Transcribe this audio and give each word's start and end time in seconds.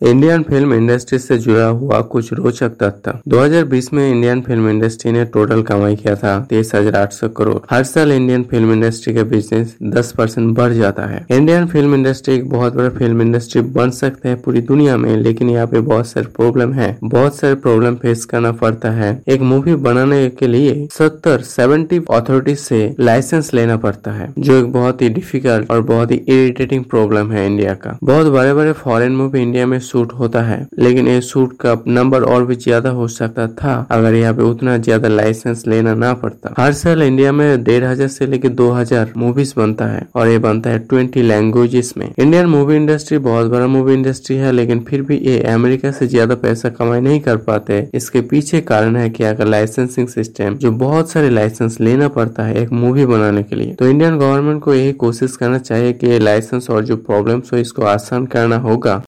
Indian 0.00 0.42
film 0.42 0.74
industry 0.74 1.18
से 1.18 1.36
जुड़ा 1.38 1.66
हुआ 1.68 2.00
कुछ 2.02 2.32
रोचक 2.32 2.76
तथ्य। 2.82 3.12
2020 3.28 3.92
में 3.94 4.10
इंडियन 4.10 4.40
फ़िल्म 4.42 4.68
इंडस्ट्री 4.68 5.10
ने 5.12 5.24
टोटल 5.24 5.62
कमाई 5.62 5.96
किया 5.96 6.14
था 6.14 6.38
तेईस 6.50 6.74
हज़ार 6.74 6.94
आठ 6.96 7.12
सौ 7.12 7.28
करोड़। 7.28 7.58
हर 7.70 7.82
साल 7.84 8.12
इंडियन 8.12 8.42
फ़िल्म 8.50 8.72
इंडस्ट्री 8.72 9.14
का 9.14 9.22
बिज़नेस 9.22 9.76
10 9.94 10.12
परसेंट 10.12 10.56
बढ़ 10.56 10.72
जाता 10.72 11.06
है। 11.06 11.24
इंडियन 11.30 11.66
फ़िल्म 11.66 11.94
इंडस्ट्री 11.94 12.34
एक 12.34 12.48
बहुत 12.50 12.76
बड़ा 12.76 12.88
फ़िल्म 12.88 13.22
इंडस्ट्री 13.22 13.62
बन 13.70 13.90
सकते 13.90 14.28
हैं 14.28 14.40
पूरी 14.42 14.60
दुनिया 14.62 14.96
में, 14.96 15.16
लेकिन 15.16 15.50
यहाँ 15.50 15.66
पे 15.66 15.80
बहुत 15.82 16.06
सारे 16.06 16.26
प्रॉब्लम 16.36 16.72
है। 16.72 16.96
बहुत 17.04 17.36
सारे 17.36 17.54
प्रॉब्लम 17.56 17.96
फेस 17.96 18.24
करना 18.24 18.52
पड़ता 18.54 18.90
है। 18.92 19.10
एक 19.28 19.40
मूवी 19.42 19.74
बनाने 19.80 20.28
के 20.30 20.46
लिए 20.46 20.88
सत्तर 20.92 21.42
सेवेंटी 21.42 22.00
अथॉरिटी 22.10 22.54
से 22.54 22.80
लाइसेंस 23.00 23.52
लेना 23.54 23.76
पड़ता 23.76 24.12
है, 24.12 24.32
जो 24.38 24.58
एक 24.58 24.72
बहुत 24.72 25.02
ही 25.02 25.08
डिफ़िकल्ट 25.10 25.70
और 25.70 25.82
बहुत 25.84 26.10
ही 26.10 26.16
इरिटेटिंग 26.16 26.84
प्रॉब्लम 26.86 27.32
है 27.32 27.46
इंडिया 27.46 27.74
का। 27.76 27.98
बहुत 28.04 28.32
बड़े 28.32 28.54
बड़े 28.54 28.72
फॉरेन 28.74 29.12
मूवी 29.12 29.42
इंडिया 29.42 29.66
में 29.66 29.78
शूट 29.90 30.12
होता 30.14 30.42
है। 30.42 30.66
लेकिन 30.78 31.08
ये 31.08 31.20
शूट 31.22 31.56
का 31.60 31.76
नंबर 31.88 32.22
और 32.24 32.44
भी 32.46 32.54
ज़्यादा 32.56 32.90
हो 32.92 33.08
सकता 33.10 33.46
था 33.54 33.74
अगर 33.90 34.14
यहाँ 34.14 34.34
पे 34.34 34.42
उतना 34.44 34.76
ज़्यादा 34.78 35.08
लाइसेंस 35.10 35.66
लेना 35.66 35.94
ना 35.96 36.12
पड़ता। 36.16 36.54
हर 36.58 36.72
साल 36.74 37.02
इंडिया 37.02 37.32
में 37.32 37.62
डेढ़ 37.64 37.84
हज़ार 37.84 38.08
से 38.10 38.26
लेकर 38.26 38.48
दो 38.50 38.70
हज़ार 38.72 39.12
मूवीज़ 39.16 39.52
बनता 39.56 39.86
है 39.86 40.06
और 40.16 40.28
ये 40.28 40.38
बनता 40.40 40.70
है 40.70 40.78
ट्वेंटी 40.80 41.22
लैंग्वेजेस 41.22 41.92
में। 41.96 42.08
इंडियन 42.08 42.46
मूवी 42.48 42.76
इंडस्ट्री 42.76 43.18
बहुत 43.20 43.50
बड़ा 43.50 43.66
मूवी 43.68 43.94
इंडस्ट्री 43.94 44.36
है, 44.36 44.52
लेकिन 44.52 44.80
फिर 44.82 45.02
भी 45.02 45.16
ये 45.18 45.38
अमेरिका 45.50 45.90
से 45.92 46.06
ज़्यादा 46.06 46.34
पैसा 46.36 46.68
कमाई 46.70 47.00
नहीं 47.00 47.20
कर 47.20 47.36
पाते। 47.42 47.78
इसके 47.94 48.20
पीछे 48.30 48.60
कारण 48.62 48.96
है 48.96 49.08
कि 49.10 49.24
अगर 49.24 49.46
लाइसेंसिंग 49.46 50.08
सिस्टम 50.08 50.54
जो 50.56 50.70
बहुत 50.80 51.10
सारे 51.10 51.30
लाइसेंस 51.30 51.80
लेना 51.80 52.08
पड़ता 52.10 52.44
है 52.44 52.54
एक 52.56 52.72
मूवी 52.74 53.06
बनाने 53.06 53.42
के 53.42 53.56
लिए 53.56 53.74
तो 53.74 53.88
इंडियन 53.88 54.18
गवर्नमेंट 54.18 54.62
को 54.62 54.74
यही 54.74 54.92
कोशिश 55.00 55.36
करना 55.36 55.58
चाहिए 55.60 55.92
कि 55.94 56.18
लाइसेंस 56.20 56.70
और 56.70 56.84
जो 56.84 56.96
प्रॉब्लम 56.98 57.42
हो, 57.42 57.56
इसको 57.58 57.84
आसान 57.86 58.26
करना 58.28 58.56
होगा। 58.58 59.02